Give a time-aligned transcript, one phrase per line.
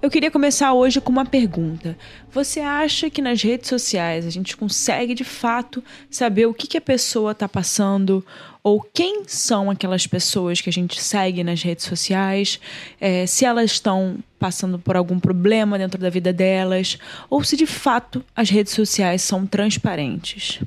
[0.00, 1.96] Eu queria começar hoje com uma pergunta.
[2.30, 6.78] Você acha que nas redes sociais a gente consegue de fato saber o que, que
[6.78, 8.24] a pessoa está passando?
[8.62, 12.60] Ou quem são aquelas pessoas que a gente segue nas redes sociais?
[13.00, 16.98] É, se elas estão passando por algum problema dentro da vida delas?
[17.28, 20.60] Ou se de fato as redes sociais são transparentes?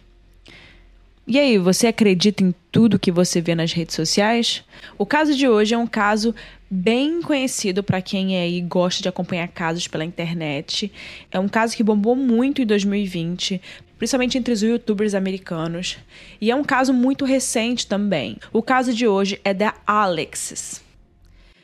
[1.25, 4.61] E aí, você acredita em tudo que você vê nas redes sociais?
[4.97, 6.35] O caso de hoje é um caso
[6.69, 10.91] bem conhecido para quem aí gosta de acompanhar casos pela internet.
[11.31, 13.61] É um caso que bombou muito em 2020,
[13.97, 15.97] principalmente entre os youtubers americanos.
[16.41, 18.35] E é um caso muito recente também.
[18.51, 20.83] O caso de hoje é da Alexis.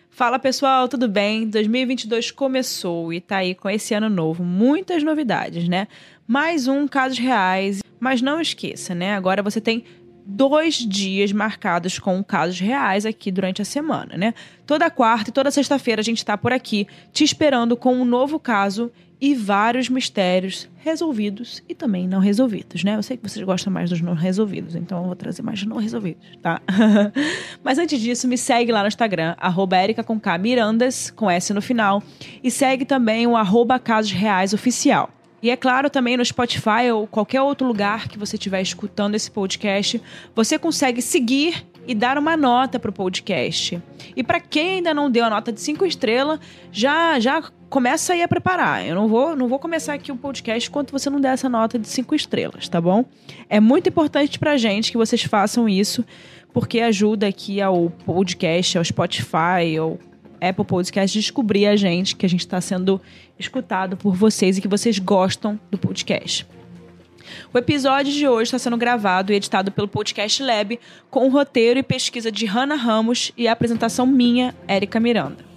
[0.10, 1.48] Fala pessoal, tudo bem?
[1.49, 5.88] 2022 começou e tá aí com esse ano novo, muitas novidades, né?
[6.30, 9.16] Mais um casos reais mas não esqueça, né?
[9.16, 9.84] Agora você tem
[10.26, 14.34] dois dias marcados com casos reais aqui durante a semana, né?
[14.66, 18.40] Toda quarta e toda sexta-feira a gente está por aqui te esperando com um novo
[18.40, 22.96] caso e vários mistérios resolvidos e também não resolvidos, né?
[22.96, 25.77] Eu sei que vocês gostam mais dos não resolvidos, então eu vou trazer mais não
[25.77, 26.62] resolvidos, tá?
[27.62, 29.77] Mas antes disso, me segue lá no Instagram, arroba
[31.16, 32.02] com S no final,
[32.41, 35.10] e segue também o arroba Casos Reais Oficial.
[35.41, 39.32] E é claro, também no Spotify ou qualquer outro lugar que você estiver escutando esse
[39.32, 40.01] podcast,
[40.35, 43.81] você consegue seguir e dar uma nota para o podcast.
[44.15, 46.40] E para quem ainda não deu a nota de cinco estrelas,
[46.71, 48.85] já já começa aí a preparar.
[48.85, 51.79] Eu não vou, não vou começar aqui o podcast enquanto você não der essa nota
[51.79, 53.05] de cinco estrelas, tá bom?
[53.49, 56.03] É muito importante para gente que vocês façam isso,
[56.51, 59.99] porque ajuda aqui ao podcast, ao Spotify, ou
[60.41, 63.01] Apple Podcast descobrir a gente, que a gente está sendo
[63.37, 66.46] escutado por vocês e que vocês gostam do podcast.
[67.53, 70.79] O episódio de hoje está sendo gravado e editado pelo Podcast Lab,
[71.09, 75.50] com o roteiro e pesquisa de Hannah Ramos e a apresentação minha, Érica Miranda.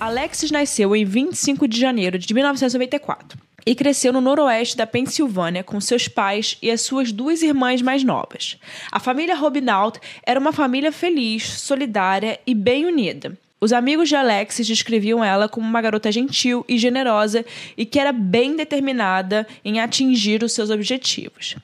[0.00, 5.80] Alexis nasceu em 25 de janeiro de 1994 e cresceu no noroeste da Pensilvânia com
[5.80, 8.58] seus pais e as suas duas irmãs mais novas.
[8.90, 13.36] A família Robinault era uma família feliz, solidária e bem unida.
[13.60, 17.44] Os amigos de Alexis descreviam ela como uma garota gentil e generosa
[17.76, 21.54] e que era bem determinada em atingir os seus objetivos.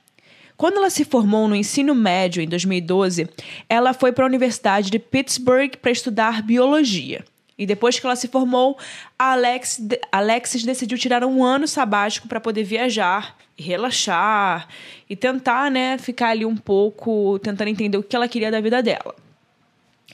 [0.56, 3.28] Quando ela se formou no ensino médio em 2012,
[3.69, 7.25] ela foi para a Universidade de Pittsburgh para estudar biologia.
[7.59, 8.79] E depois que ela se formou,
[9.19, 9.83] a Alex,
[10.13, 14.69] Alexis decidiu tirar um ano sabático para poder viajar relaxar
[15.11, 18.83] e tentar, né, ficar ali um pouco tentando entender o que ela queria da vida
[18.83, 19.15] dela.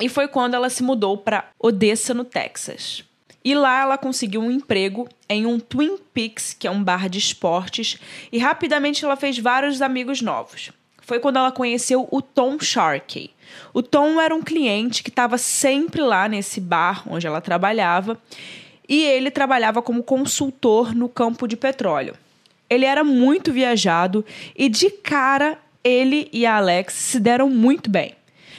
[0.00, 3.04] E foi quando ela se mudou para Odessa, no Texas.
[3.44, 7.18] E lá ela conseguiu um emprego em um Twin Peaks, que é um bar de
[7.18, 7.98] esportes,
[8.32, 10.72] e rapidamente ela fez vários amigos novos.
[11.02, 13.33] Foi quando ela conheceu o Tom Sharkey.
[13.72, 18.18] O Tom era um cliente que estava sempre lá nesse bar onde ela trabalhava
[18.88, 22.14] e ele trabalhava como consultor no campo de petróleo.
[22.68, 24.24] Ele era muito viajado
[24.56, 28.14] e de cara ele e a Alex se deram muito bem.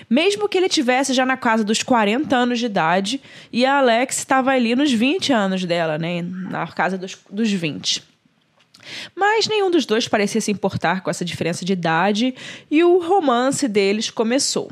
[0.10, 4.20] Mesmo que ele tivesse já na casa dos 40 anos de idade e a Alex
[4.20, 8.04] estava ali nos 20 anos dela, né, na casa dos, dos 20.
[9.16, 12.36] Mas nenhum dos dois parecia se importar com essa diferença de idade
[12.70, 14.70] e o romance deles começou.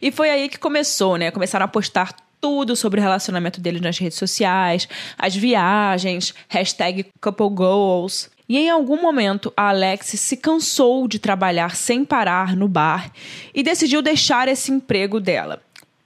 [0.00, 1.30] E foi aí que começou, né?
[1.30, 4.88] Começaram a postar tudo sobre o relacionamento deles nas redes sociais,
[5.18, 8.30] as viagens, hashtag couple goals.
[8.48, 13.12] E em algum momento, a Alex se cansou de trabalhar sem parar no bar
[13.54, 15.62] e decidiu deixar esse emprego dela.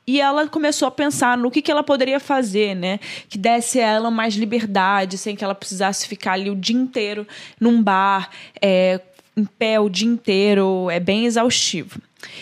[0.07, 3.01] E ela começou a pensar no que, que ela poderia fazer, né?
[3.29, 7.27] Que desse a ela mais liberdade, sem que ela precisasse ficar ali o dia inteiro
[7.59, 8.29] num bar,
[8.61, 9.01] é,
[9.35, 11.99] em pé o dia inteiro, é bem exaustivo.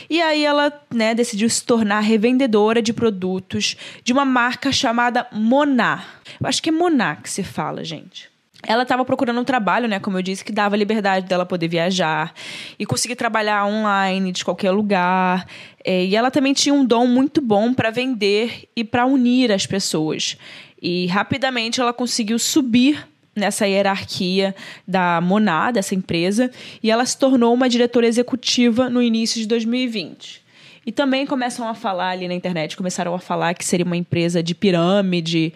[0.09, 6.23] E aí ela né, decidiu se tornar revendedora de produtos de uma marca chamada Monar.
[6.41, 8.31] Eu acho que é Monar que se fala, gente.
[8.65, 12.33] Ela estava procurando um trabalho, né, como eu disse, que dava liberdade dela poder viajar
[12.79, 15.47] e conseguir trabalhar online de qualquer lugar.
[15.85, 19.67] É, e ela também tinha um dom muito bom para vender e para unir as
[19.67, 20.37] pessoas.
[20.81, 24.55] E rapidamente ela conseguiu subir nessa hierarquia
[24.87, 26.51] da Moná, dessa empresa,
[26.83, 30.43] e ela se tornou uma diretora executiva no início de 2020.
[30.85, 34.43] E também começam a falar ali na internet, começaram a falar que seria uma empresa
[34.43, 35.53] de pirâmide,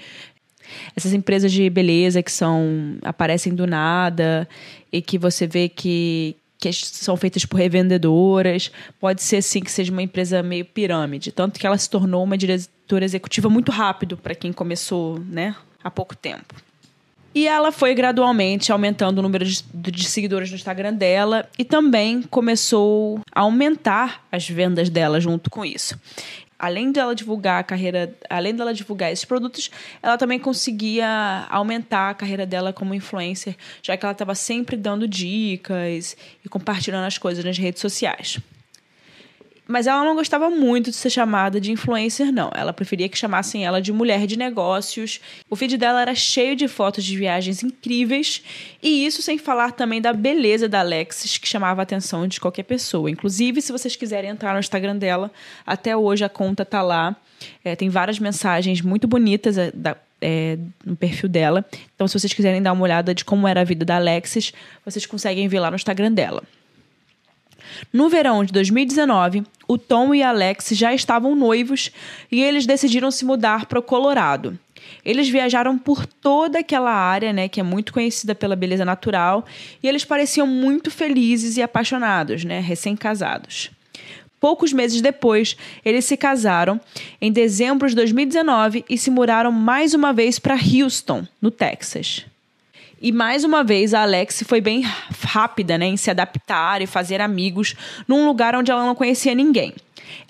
[0.96, 4.48] essas empresas de beleza que são aparecem do nada
[4.92, 8.70] e que você vê que, que são feitas por revendedoras,
[9.00, 12.38] pode ser sim que seja uma empresa meio pirâmide, tanto que ela se tornou uma
[12.38, 16.54] diretora executiva muito rápido para quem começou, né, há pouco tempo.
[17.36, 22.22] E ela foi gradualmente aumentando o número de, de, seguidores no Instagram dela e também
[22.22, 26.00] começou a aumentar as vendas dela junto com isso.
[26.58, 29.70] Além dela divulgar a carreira, além dela divulgar esses produtos,
[30.02, 35.06] ela também conseguia aumentar a carreira dela como influencer, já que ela estava sempre dando
[35.06, 38.40] dicas e compartilhando as coisas nas redes sociais.
[39.68, 42.50] Mas ela não gostava muito de ser chamada de influencer, não.
[42.54, 45.20] Ela preferia que chamassem ela de mulher de negócios.
[45.50, 48.42] O feed dela era cheio de fotos de viagens incríveis,
[48.80, 52.62] e isso sem falar também da beleza da Alexis, que chamava a atenção de qualquer
[52.62, 53.10] pessoa.
[53.10, 55.32] Inclusive, se vocês quiserem entrar no Instagram dela,
[55.66, 57.16] até hoje a conta tá lá.
[57.64, 61.64] É, tem várias mensagens muito bonitas é, da, é, no perfil dela.
[61.94, 64.52] Então, se vocês quiserem dar uma olhada de como era a vida da Alexis,
[64.84, 66.42] vocês conseguem ver lá no Instagram dela.
[67.92, 71.90] No verão de 2019, o Tom e Alex já estavam noivos
[72.30, 74.58] e eles decidiram se mudar para o Colorado.
[75.04, 79.44] Eles viajaram por toda aquela área, né, que é muito conhecida pela beleza natural,
[79.82, 83.70] e eles pareciam muito felizes e apaixonados, né, recém-casados.
[84.38, 86.80] Poucos meses depois, eles se casaram
[87.20, 92.26] em dezembro de 2019 e se mudaram mais uma vez para Houston, no Texas.
[93.00, 94.82] E mais uma vez a Alex foi bem
[95.22, 97.74] rápida né, em se adaptar e fazer amigos
[98.08, 99.74] num lugar onde ela não conhecia ninguém.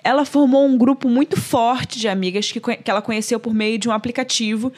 [0.03, 3.87] Ela formou um grupo muito forte de amigas que, que ela conheceu por meio de
[3.87, 4.73] um aplicativo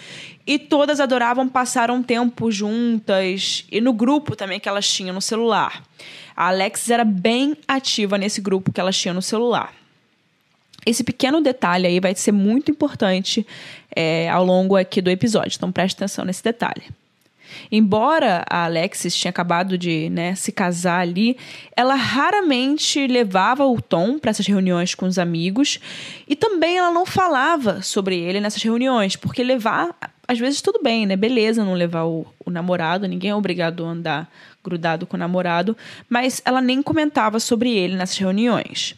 [0.45, 5.21] e todas adoravam passar um tempo juntas e no grupo também que elas tinham no
[5.21, 5.83] celular.
[6.35, 9.73] A Alex era bem ativa nesse grupo que elas tinham no celular.
[10.85, 13.45] Esse pequeno detalhe aí vai ser muito importante
[13.95, 16.83] é, ao longo aqui do episódio, então preste atenção nesse detalhe.
[17.71, 21.37] Embora a Alexis tinha acabado de né, se casar ali,
[21.75, 25.79] ela raramente levava o Tom para essas reuniões com os amigos
[26.27, 29.95] e também ela não falava sobre ele nessas reuniões, porque levar,
[30.27, 31.15] às vezes tudo bem, né?
[31.15, 34.31] Beleza não levar o, o namorado, ninguém é obrigado a andar
[34.63, 35.75] grudado com o namorado,
[36.09, 38.95] mas ela nem comentava sobre ele nessas reuniões.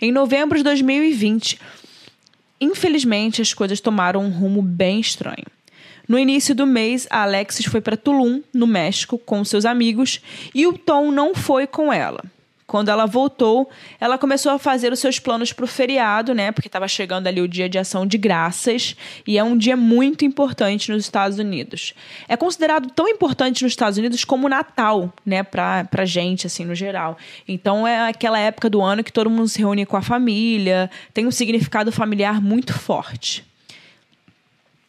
[0.00, 1.60] Em novembro de 2020,
[2.60, 5.46] infelizmente as coisas tomaram um rumo bem estranho.
[6.08, 10.20] No início do mês, a Alexis foi para Tulum, no México, com seus amigos
[10.54, 12.22] e o Tom não foi com ela.
[12.72, 13.68] Quando ela voltou,
[14.00, 16.50] ela começou a fazer os seus planos para o feriado, né?
[16.52, 18.96] Porque estava chegando ali o dia de ação de graças
[19.26, 21.92] e é um dia muito importante nos Estados Unidos.
[22.26, 25.42] É considerado tão importante nos Estados Unidos como Natal, né?
[25.42, 27.18] Para pra gente, assim, no geral.
[27.46, 31.26] Então é aquela época do ano que todo mundo se reúne com a família, tem
[31.26, 33.44] um significado familiar muito forte.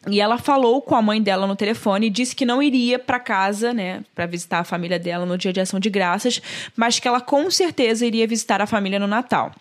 [0.08, 3.18] E ela falou com a mãe dela no telefone e disse que não iria para
[3.18, 6.42] casa, né, para visitar a família dela no dia de ação de graças,
[6.76, 9.52] mas que ela com certeza iria visitar a família no Natal.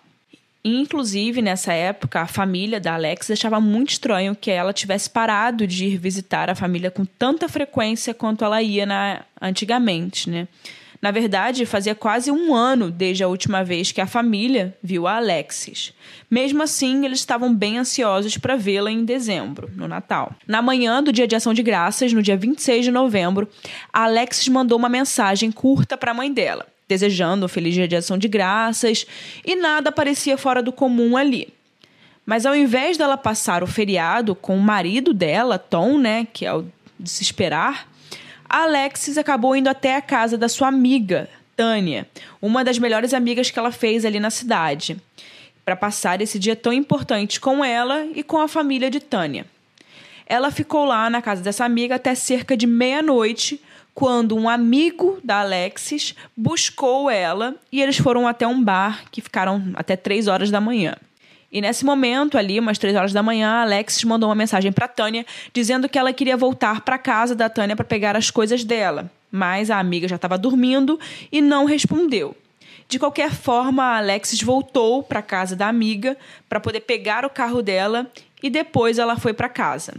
[0.66, 5.86] Inclusive, nessa época, a família da Alex achava muito estranho que ela tivesse parado de
[5.86, 10.48] ir visitar a família com tanta frequência quanto ela ia na, antigamente, né?
[11.04, 15.18] Na verdade, fazia quase um ano desde a última vez que a família viu a
[15.18, 15.94] Alexis.
[16.32, 20.34] Mesmo assim, eles estavam bem ansiosos para vê-la em dezembro, no Natal.
[20.48, 23.50] Na manhã do dia de ação de graças, no dia 26 de novembro,
[23.92, 27.98] a Alexis mandou uma mensagem curta para a mãe dela, desejando um feliz dia de
[27.98, 29.06] ação de graças,
[29.46, 31.54] e nada parecia fora do comum ali.
[32.26, 36.54] Mas ao invés dela passar o feriado com o marido dela, Tom, né, que é
[36.54, 36.66] o
[36.98, 37.92] de se esperar,
[38.54, 42.08] Alexis acabou indo até a casa da sua amiga, Tânia,
[42.40, 44.96] uma das melhores amigas que ela fez ali na cidade,
[45.66, 49.48] para passar esse dia tão importante com ela e com a família de Tânia.
[50.28, 53.60] Ela ficou lá na casa dessa amiga até cerca de meia-noite,
[53.92, 59.72] quando um amigo da Alexis buscou ela e eles foram até um bar que ficaram
[59.74, 60.96] até três horas da manhã.
[61.54, 65.24] E nesse momento, ali, umas três horas da manhã, Alexis mandou uma mensagem para Tânia
[65.54, 69.12] dizendo que ela queria voltar para casa da Tânia para pegar as coisas dela.
[69.32, 71.00] Mas a amiga já estava dormindo
[71.32, 72.36] e não respondeu.
[72.90, 76.18] De qualquer forma, Alexis voltou para casa da amiga
[76.50, 79.94] para poder pegar o carro dela e depois ela foi para casa.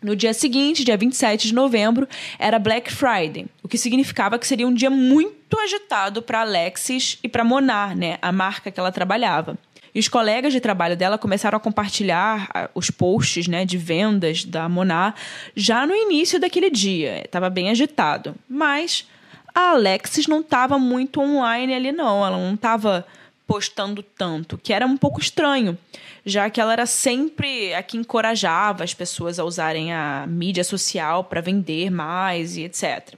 [0.00, 4.66] No dia seguinte, dia 27 de novembro, era Black Friday, o que significava que seria
[4.66, 9.58] um dia muito agitado para Alexis e para Monar, né, a marca que ela trabalhava.
[9.94, 14.44] E os colegas de trabalho dela começaram a compartilhar ah, os posts né, de vendas
[14.44, 15.14] da Moná
[15.54, 17.22] já no início daquele dia.
[17.24, 18.34] Estava bem agitado.
[18.48, 19.06] Mas
[19.54, 22.24] a Alexis não estava muito online ali, não.
[22.24, 23.06] Ela não estava
[23.46, 25.76] postando tanto, que era um pouco estranho,
[26.22, 31.24] já que ela era sempre a que encorajava as pessoas a usarem a mídia social
[31.24, 33.16] para vender mais e etc.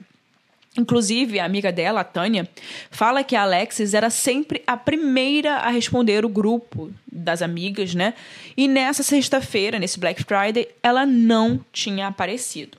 [0.77, 2.47] Inclusive, a amiga dela, a Tânia,
[2.89, 8.13] fala que a Alexis era sempre a primeira a responder o grupo das amigas, né?
[8.55, 12.77] E nessa sexta-feira, nesse Black Friday, ela não tinha aparecido.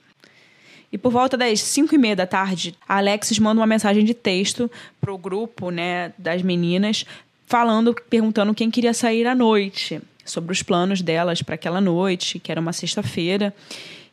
[0.90, 4.14] E por volta das 5 e meia da tarde, a Alexis manda uma mensagem de
[4.14, 4.70] texto
[5.00, 7.04] pro grupo, né, das meninas,
[7.46, 12.50] falando, perguntando quem queria sair à noite, sobre os planos delas para aquela noite, que
[12.50, 13.54] era uma sexta-feira.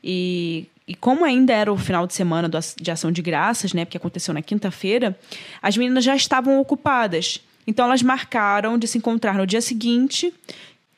[0.03, 3.97] E, e como ainda era o final de semana de ação de graças, né, porque
[3.97, 5.15] aconteceu na quinta-feira,
[5.61, 7.39] as meninas já estavam ocupadas.
[7.67, 10.33] Então elas marcaram de se encontrar no dia seguinte,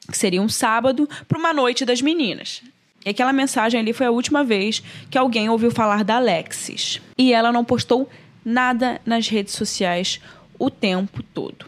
[0.10, 2.64] que seria um sábado, para uma noite das meninas.
[3.06, 7.02] E aquela mensagem ali foi a última vez que alguém ouviu falar da Alexis.
[7.18, 8.10] E ela não postou
[8.46, 10.22] nada nas redes sociais
[10.58, 11.66] o tempo todo.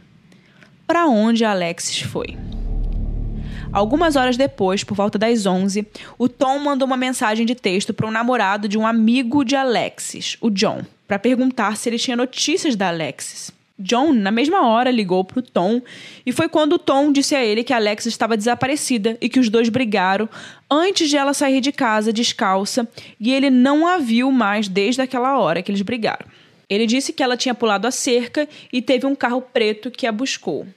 [0.88, 2.38] Para onde a Alexis foi?
[3.74, 8.06] Algumas horas depois, por volta das 11, o Tom mandou uma mensagem de texto para
[8.06, 12.76] um namorado de um amigo de Alexis, o John, para perguntar se ele tinha notícias
[12.76, 13.52] da Alexis.
[13.80, 15.82] John, na mesma hora, ligou para o Tom
[16.24, 19.40] e foi quando o Tom disse a ele que a Alex estava desaparecida e que
[19.40, 20.30] os dois brigaram
[20.70, 22.88] antes de ela sair de casa descalça
[23.20, 26.28] e ele não a viu mais desde aquela hora que eles brigaram.
[26.70, 30.12] Ele disse que ela tinha pulado a cerca e teve um carro preto que a
[30.12, 30.68] buscou.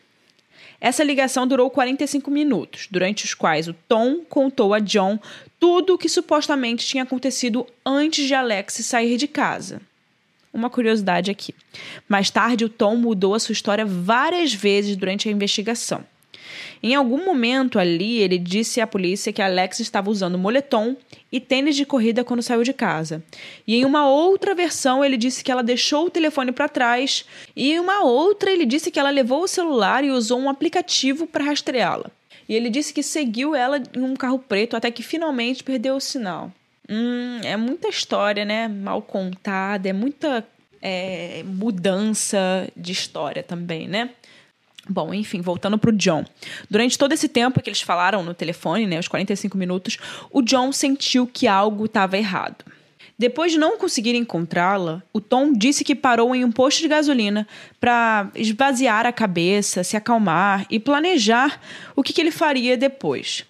[0.86, 5.18] Essa ligação durou 45 minutos, durante os quais o Tom contou a John
[5.58, 9.80] tudo o que supostamente tinha acontecido antes de Alex sair de casa
[10.54, 11.52] uma curiosidade aqui.
[12.08, 16.04] Mais tarde, o Tom mudou a sua história várias vezes durante a investigação.
[16.82, 20.96] Em algum momento ali, ele disse à polícia que Alex estava usando moletom
[21.32, 23.22] e tênis de corrida quando saiu de casa.
[23.66, 27.24] E em uma outra versão, ele disse que ela deixou o telefone para trás.
[27.54, 31.26] E em uma outra, ele disse que ela levou o celular e usou um aplicativo
[31.26, 32.10] para rastreá-la.
[32.48, 36.00] E ele disse que seguiu ela em um carro preto até que finalmente perdeu o
[36.00, 36.52] sinal.
[36.88, 38.68] Hum, é muita história, né?
[38.68, 40.46] Mal contada, é muita
[40.80, 44.10] é, mudança de história também, né?
[44.88, 46.24] Bom, enfim, voltando para o John.
[46.70, 49.98] Durante todo esse tempo que eles falaram no telefone, né, os 45 minutos,
[50.30, 52.64] o John sentiu que algo estava errado.
[53.18, 57.48] Depois de não conseguir encontrá-la, o Tom disse que parou em um posto de gasolina
[57.80, 61.60] para esvaziar a cabeça, se acalmar e planejar
[61.94, 63.44] o que, que ele faria depois.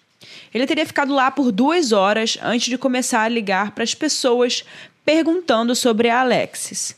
[0.54, 4.64] Ele teria ficado lá por duas horas antes de começar a ligar para as pessoas
[5.04, 6.96] perguntando sobre a Alexis.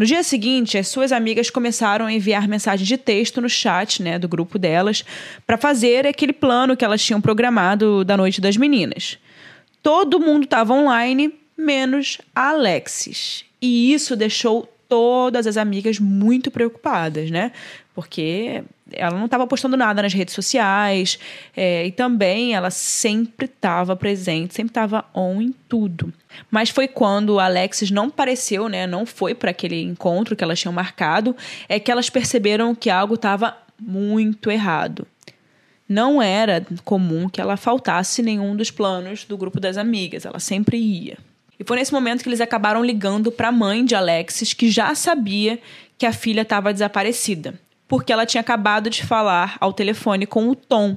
[0.00, 4.18] No dia seguinte, as suas amigas começaram a enviar mensagens de texto no chat né,
[4.18, 5.04] do grupo delas
[5.46, 9.18] para fazer aquele plano que elas tinham programado da noite das meninas.
[9.82, 13.44] Todo mundo estava online, menos a Alexis.
[13.60, 17.52] E isso deixou todas as amigas muito preocupadas, né?
[17.94, 21.18] Porque ela não estava postando nada nas redes sociais
[21.56, 26.12] é, e também ela sempre estava presente, sempre estava on em tudo.
[26.50, 28.86] Mas foi quando a Alexis não apareceu, né?
[28.86, 31.36] Não foi para aquele encontro que elas tinham marcado,
[31.68, 35.06] é que elas perceberam que algo estava muito errado.
[35.88, 40.76] Não era comum que ela faltasse nenhum dos planos do grupo das amigas, ela sempre
[40.76, 41.18] ia.
[41.58, 44.94] E foi nesse momento que eles acabaram ligando para a mãe de Alexis, que já
[44.94, 45.58] sabia
[45.98, 47.54] que a filha estava desaparecida
[47.90, 50.96] porque ela tinha acabado de falar ao telefone com o Tom.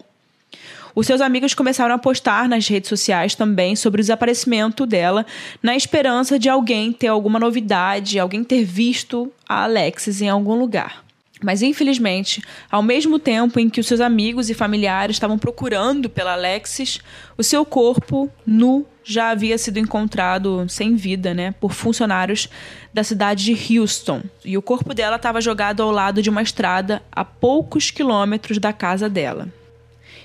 [0.94, 5.26] Os seus amigos começaram a postar nas redes sociais também sobre o desaparecimento dela,
[5.62, 11.03] na esperança de alguém ter alguma novidade, alguém ter visto a Alexis em algum lugar.
[11.44, 16.34] Mas infelizmente, ao mesmo tempo em que os seus amigos e familiares estavam procurando pela
[16.34, 17.00] Alexis,
[17.38, 22.48] o seu corpo nu já havia sido encontrado sem vida, né, por funcionários
[22.94, 24.22] da cidade de Houston.
[24.46, 28.72] E o corpo dela estava jogado ao lado de uma estrada a poucos quilômetros da
[28.72, 29.50] casa dela.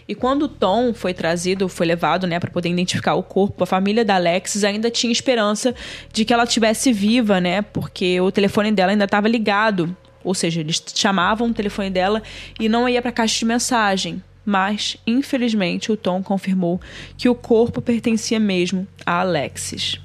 [0.06, 3.66] E quando o Tom foi trazido, foi levado, né, para poder identificar o corpo, a
[3.66, 5.75] família da Alexis ainda tinha esperança
[6.12, 9.94] de que ela estivesse viva, né, porque o telefone dela ainda estava ligado.
[10.25, 12.22] Ou seja, eles chamavam o telefone dela
[12.58, 16.80] e não ia para a caixa de mensagem mas infelizmente o Tom confirmou
[17.18, 20.00] que o corpo pertencia mesmo a Alexis.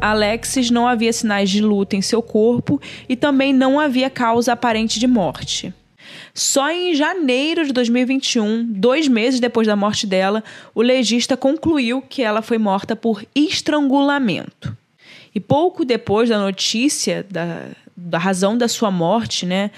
[0.00, 5.00] Alexis não havia sinais de luta em seu corpo e também não havia causa aparente
[5.00, 5.74] de morte.
[6.32, 12.22] Só em janeiro de 2021, dois meses depois da morte dela, o legista concluiu que
[12.22, 14.76] ela foi morta por estrangulamento.
[15.34, 19.70] E pouco depois da notícia da, da razão da sua morte, né,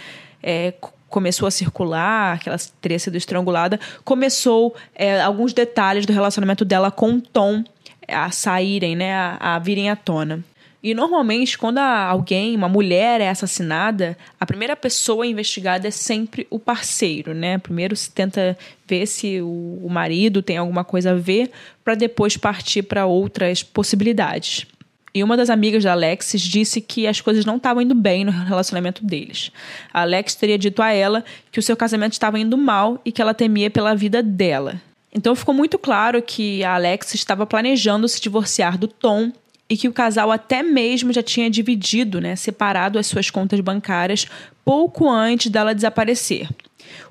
[0.42, 0.74] é,
[1.08, 6.90] começou a circular, que ela teria sido estrangulada, começou é, alguns detalhes do relacionamento dela
[6.90, 7.62] com Tom
[8.08, 10.44] a saírem, né, a, a virem à tona.
[10.82, 16.58] E normalmente, quando alguém, uma mulher é assassinada, a primeira pessoa investigada é sempre o
[16.58, 17.56] parceiro, né?
[17.56, 18.54] Primeiro se tenta
[18.86, 21.50] ver se o marido tem alguma coisa a ver,
[21.82, 24.66] para depois partir para outras possibilidades.
[25.14, 28.32] E uma das amigas da Alexis disse que as coisas não estavam indo bem no
[28.32, 29.52] relacionamento deles.
[29.92, 33.22] A Alex teria dito a ela que o seu casamento estava indo mal e que
[33.22, 34.82] ela temia pela vida dela.
[35.14, 39.30] Então ficou muito claro que a Alex estava planejando se divorciar do Tom
[39.70, 44.26] e que o casal até mesmo já tinha dividido, né, separado as suas contas bancárias
[44.64, 46.48] pouco antes dela desaparecer.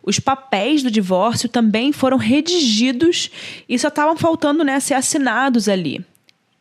[0.03, 3.31] Os papéis do divórcio também foram redigidos
[3.67, 6.05] e só estavam faltando né, ser assinados ali.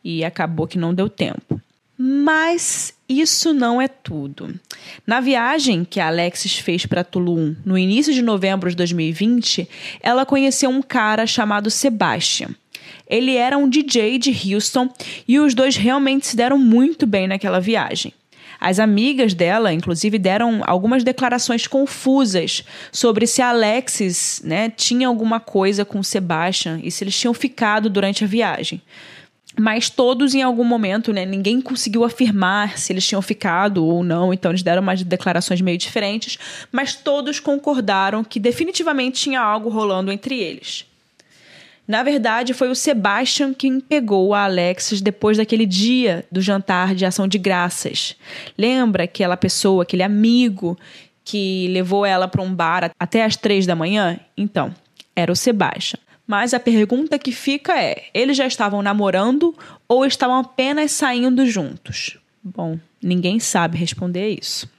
[0.03, 1.61] E acabou que não deu tempo.
[1.97, 4.59] Mas isso não é tudo.
[5.05, 9.69] Na viagem que a Alexis fez para Tulum no início de novembro de 2020,
[10.01, 12.49] ela conheceu um cara chamado Sebastian.
[13.07, 14.89] Ele era um DJ de Houston
[15.27, 18.13] e os dois realmente se deram muito bem naquela viagem.
[18.59, 25.83] As amigas dela, inclusive, deram algumas declarações confusas sobre se Alexis né, tinha alguma coisa
[25.83, 28.81] com Sebastian e se eles tinham ficado durante a viagem.
[29.59, 34.33] Mas todos, em algum momento, né, ninguém conseguiu afirmar se eles tinham ficado ou não,
[34.33, 36.39] então eles deram umas declarações meio diferentes,
[36.71, 40.85] mas todos concordaram que definitivamente tinha algo rolando entre eles.
[41.87, 47.05] Na verdade, foi o Sebastian quem pegou a Alexis depois daquele dia do jantar de
[47.05, 48.15] ação de graças.
[48.57, 50.79] Lembra aquela pessoa, aquele amigo
[51.25, 54.17] que levou ela para um bar até as três da manhã?
[54.37, 54.73] Então,
[55.15, 55.99] era o Sebastian.
[56.25, 59.55] Mas a pergunta que fica é: eles já estavam namorando
[59.87, 62.17] ou estavam apenas saindo juntos?
[62.43, 64.71] Bom, ninguém sabe responder isso.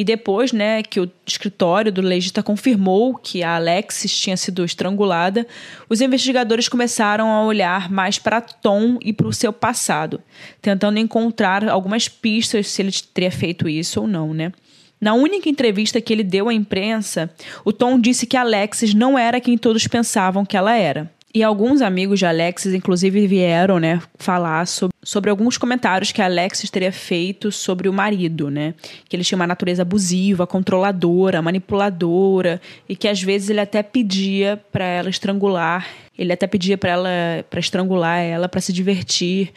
[0.00, 5.46] E depois, né, que o escritório do legista confirmou que a Alexis tinha sido estrangulada,
[5.90, 10.22] os investigadores começaram a olhar mais para Tom e para o seu passado,
[10.62, 14.52] tentando encontrar algumas pistas se ele teria feito isso ou não, né?
[15.00, 17.30] Na única entrevista que ele deu à imprensa,
[17.64, 21.10] o Tom disse que Alexis não era quem todos pensavam que ela era.
[21.32, 26.70] E alguns amigos de Alexis, inclusive, vieram, né, falar sobre, sobre alguns comentários que Alexis
[26.70, 28.74] teria feito sobre o marido, né?
[29.08, 34.60] Que ele tinha uma natureza abusiva, controladora, manipuladora, e que às vezes ele até pedia
[34.72, 35.86] para ela estrangular,
[36.18, 37.10] ele até pedia para ela
[37.48, 39.52] para estrangular ela para se divertir.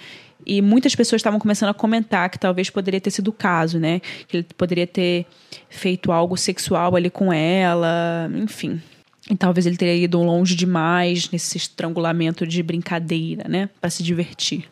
[0.45, 4.01] E muitas pessoas estavam começando a comentar que talvez poderia ter sido o caso, né?
[4.27, 5.25] Que ele poderia ter
[5.69, 8.81] feito algo sexual ali com ela, enfim.
[9.29, 13.69] E talvez ele teria ido longe demais nesse estrangulamento de brincadeira, né?
[13.79, 14.65] Para se divertir.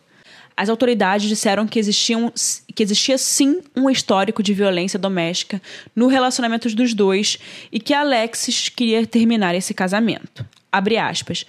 [0.56, 2.32] As autoridades disseram que, existiam,
[2.76, 5.62] que existia sim um histórico de violência doméstica
[5.96, 7.40] no relacionamento dos dois
[7.72, 10.46] e que Alexis queria terminar esse casamento.
[10.72, 11.46] Abre aspas.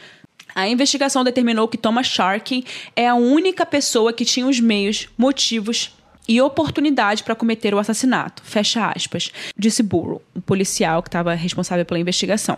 [0.55, 5.97] A investigação determinou que Thomas Sharkey é a única pessoa que tinha os meios, motivos
[6.29, 8.43] e oportunidade para cometer o assassinato.
[8.45, 12.57] Fecha aspas, disse Burrow, o policial que estava responsável pela investigação.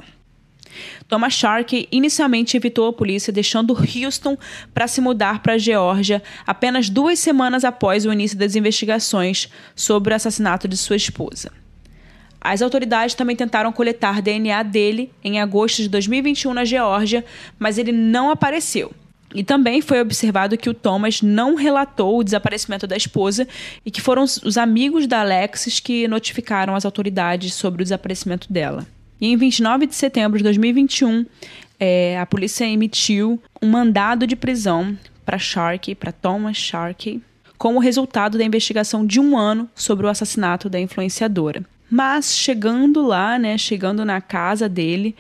[1.09, 4.37] Thomas Sharkey inicialmente evitou a polícia, deixando Houston
[4.73, 10.13] para se mudar para a Geórgia apenas duas semanas após o início das investigações sobre
[10.13, 11.53] o assassinato de sua esposa.
[12.45, 17.25] As autoridades também tentaram coletar DNA dele em agosto de 2021 na Geórgia,
[17.59, 18.93] mas ele não apareceu.
[19.35, 23.49] E também foi observado que o Thomas não relatou o desaparecimento da esposa
[23.85, 28.87] e que foram os amigos da Alexis que notificaram as autoridades sobre o desaparecimento dela.
[29.19, 31.25] E em 29 de setembro de 2021,
[31.81, 37.23] é, a polícia emitiu um mandado de prisão para Sharkey, para Thomas Sharkey,
[37.57, 41.65] como resultado da investigação de um ano sobre o assassinato da influenciadora.
[41.97, 45.15] Mas chegando lá, né, chegando na casa dele,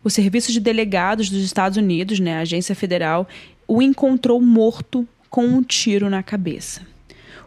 [0.00, 3.28] o Serviço de Delegados dos Estados Unidos, né, a agência federal,
[3.66, 6.86] o encontrou morto com um tiro na cabeça.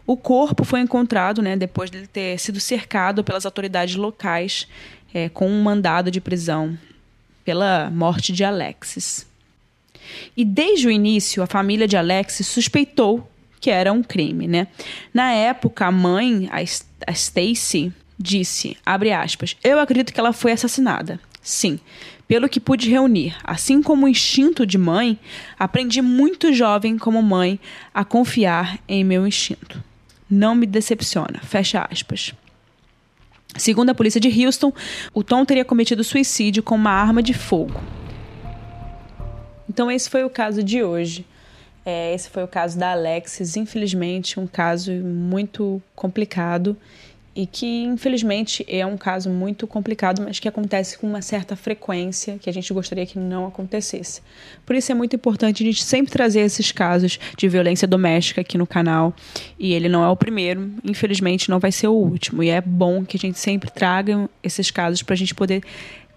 [0.06, 4.68] O corpo foi encontrado né, depois de ele ter sido cercado pelas autoridades locais
[5.14, 6.78] é, com um mandado de prisão
[7.42, 9.26] pela morte de Alexis.
[10.36, 13.26] E desde o início, a família de Alexis suspeitou
[13.62, 14.66] que era um crime, né?
[15.14, 21.20] Na época, a mãe, a Stacy, disse, abre aspas, eu acredito que ela foi assassinada.
[21.42, 21.78] Sim,
[22.26, 25.18] pelo que pude reunir, assim como o instinto de mãe,
[25.58, 27.60] aprendi muito jovem como mãe
[27.92, 29.82] a confiar em meu instinto.
[30.30, 31.40] Não me decepciona.
[31.42, 32.32] Fecha aspas.
[33.56, 34.72] Segundo a polícia de Houston,
[35.12, 37.80] o Tom teria cometido suicídio com uma arma de fogo.
[39.68, 41.26] Então, esse foi o caso de hoje.
[41.84, 46.76] É, esse foi o caso da Alexis, infelizmente, um caso muito complicado
[47.36, 52.38] e que infelizmente é um caso muito complicado, mas que acontece com uma certa frequência
[52.38, 54.22] que a gente gostaria que não acontecesse.
[54.64, 58.56] Por isso é muito importante a gente sempre trazer esses casos de violência doméstica aqui
[58.56, 59.14] no canal.
[59.58, 62.42] E ele não é o primeiro, infelizmente não vai ser o último.
[62.42, 65.62] E é bom que a gente sempre traga esses casos para a gente poder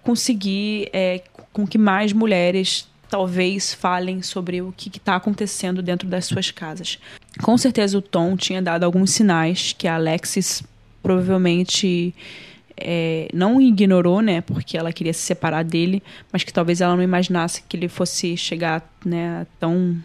[0.02, 6.26] conseguir é, com que mais mulheres talvez falem sobre o que está acontecendo dentro das
[6.26, 6.98] suas casas.
[7.42, 10.62] Com certeza o Tom tinha dado alguns sinais que a Alexis
[11.02, 12.14] provavelmente
[12.76, 17.02] é, não ignorou, né, porque ela queria se separar dele, mas que talvez ela não
[17.02, 19.96] imaginasse que ele fosse chegar, né, tão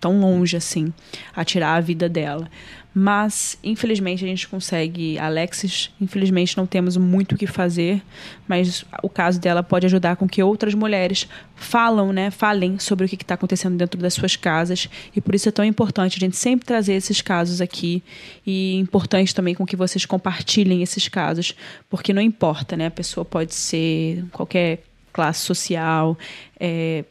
[0.00, 0.92] tão longe assim,
[1.34, 2.48] a tirar a vida dela.
[2.92, 5.16] Mas, infelizmente, a gente consegue.
[5.16, 8.02] Alexis, infelizmente, não temos muito o que fazer,
[8.48, 13.08] mas o caso dela pode ajudar com que outras mulheres falam, né, falem sobre o
[13.08, 14.88] que está acontecendo dentro das suas casas.
[15.14, 18.02] E por isso é tão importante a gente sempre trazer esses casos aqui.
[18.44, 21.54] E importante também com que vocês compartilhem esses casos,
[21.88, 22.86] porque não importa, né?
[22.86, 24.82] A pessoa pode ser qualquer
[25.12, 26.18] classe social,
[26.58, 27.04] é,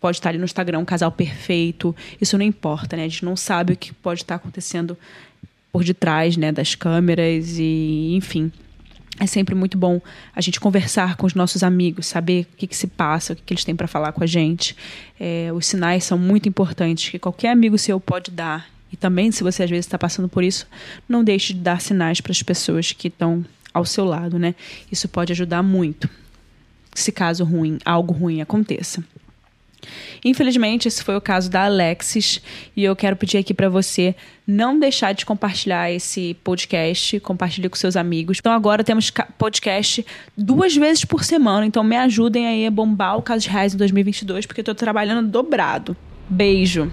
[0.00, 3.04] pode estar ali no Instagram um casal perfeito, isso não importa, né?
[3.04, 4.96] A gente não sabe o que pode estar acontecendo
[5.72, 8.50] por detrás, né, das câmeras e, enfim.
[9.18, 10.00] É sempre muito bom
[10.34, 13.42] a gente conversar com os nossos amigos, saber o que, que se passa, o que,
[13.42, 14.74] que eles têm para falar com a gente.
[15.18, 18.70] É, os sinais são muito importantes que qualquer amigo seu pode dar.
[18.90, 20.66] E também, se você às vezes está passando por isso,
[21.06, 23.44] não deixe de dar sinais para as pessoas que estão
[23.74, 24.54] ao seu lado, né?
[24.90, 26.08] Isso pode ajudar muito.
[26.94, 29.04] Se caso ruim, algo ruim aconteça.
[30.24, 32.40] Infelizmente, esse foi o caso da Alexis
[32.76, 34.14] e eu quero pedir aqui para você
[34.46, 38.38] não deixar de compartilhar esse podcast, compartilhe com seus amigos.
[38.40, 40.04] Então agora temos podcast
[40.36, 43.76] duas vezes por semana, então me ajudem aí a bombar o Caso de Reais em
[43.76, 45.96] 2022, porque eu tô trabalhando dobrado.
[46.28, 46.92] Beijo.